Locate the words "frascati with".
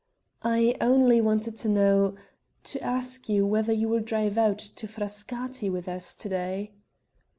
4.87-5.87